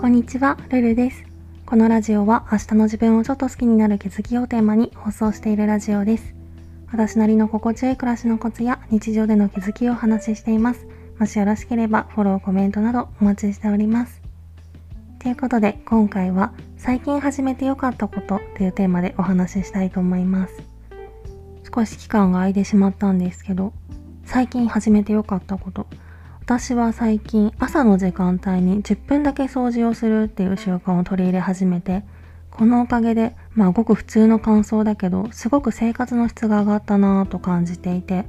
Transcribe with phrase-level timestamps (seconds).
[0.00, 1.24] こんにちは、ルルです。
[1.66, 6.36] このラジオは明日の自分をちょっと好きになる気づきをテーマに放送しているラジオです。
[6.92, 10.86] 私なりの心地よい暮らしのコツや日常での気づきをお話ししています。
[11.18, 14.22] もしよろしければフォロー、コメントなどお待ちしております。
[15.18, 20.62] ということで今回は最近始めてよかったことというテーマでお話ししたいと思います。
[21.74, 23.72] 少し期間が空いてしまったんですけど、
[24.24, 25.88] 最近始めてよかったこと。
[26.48, 32.04] 私は最近朝の時間帯に10分だけ掃除をするっていう習慣を取り入れ始めて、
[32.50, 38.24] このおかげで、まあごく普通の感想だけど、すごく生活の質が上がったなぁと感じていて、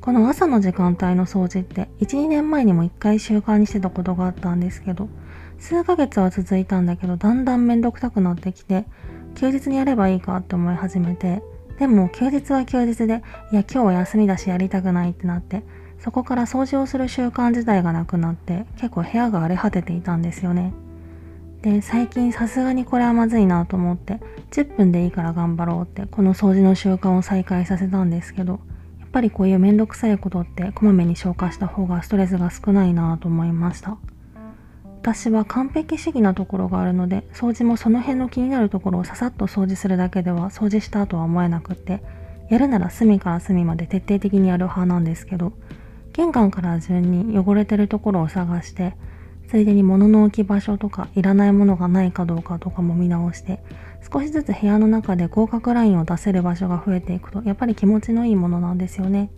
[0.00, 5.10] この朝の時間帯の掃除って1、2年前にも1回習慣にしてたことがあったんですけど、
[5.58, 8.86] 数ヶ月は続いたんだけど、だんだんめんどくさくなってきて、
[9.34, 11.42] 休日にやればいいかって思い始めて、
[11.78, 15.62] でも休日は休日で、いや今日は休みだしやりたくないってなって、
[16.00, 20.72] そこから掃除をする習慣自体がなくなって結構部屋が荒れ果てていたんですよね。
[21.62, 24.18] で、最近さすがにこれはまずいなと思って
[24.50, 28.60] 10分でいいから頑張ろうってこの掃除の習慣を再開させたんですけど
[28.98, 33.98] やっぱりこういうめんどくさいことってこまめに消化した方がストレスが少ないなと思いました。
[35.02, 42.02] 私は完璧主義なところがあるので掃除もその辺の気になるところをささっと掃除するだけでは掃除したとは思えなくって
[42.50, 45.54] やるなら隅から隅まで徹底的にやる派なんですけど
[46.12, 48.94] 玄関から順に汚れてるところを探して
[49.48, 53.60] ついでに物の置き場所とかいらないものがないかどうかとかも見直して
[54.12, 59.30] 少しずつ部屋の中で合格ラインを出せる場所が増えていくとやっぱり気持ちのいいものなんですよね。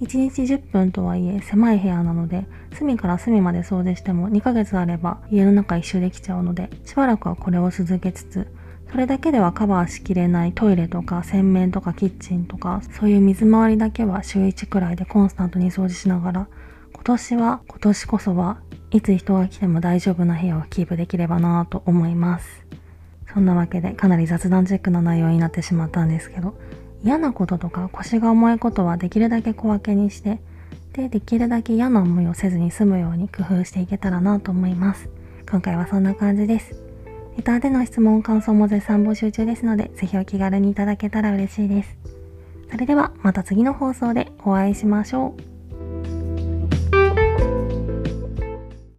[0.00, 8.46] 1日10分とはいえ狭い部屋なので隅から隅まで掃除しても2ヶ月あれば家の中一周できちゃうのでしばらくはこれを続けつつ
[8.90, 16.48] それだけではカバーしきれないトイレとか洗面とかキッチンとかそういう水回りだけは週1くらいでコンスタントに掃除しながら
[16.92, 18.58] 今年は今年こそは
[18.90, 22.64] いつ人が来ても大丈夫な部屋をキープできればなぁと思います。
[23.32, 26.54] そんなわけでかなり雑談チェックな内容になってしまったんですけど
[27.04, 30.40] 嫌なこととか腰が重いことはできるだけ小分けにして
[30.94, 35.08] でできるだけ嫌な思いをせずに済むように工夫していけたらなと思います。
[35.48, 36.87] 今回はそんな感じです。
[37.38, 41.96] レターでの質問、感想も絶賛募集中ですので、ぜひお気軽にいただけたら嬉しいです。
[42.68, 45.47] それではまた次の放送でお会いしましょう。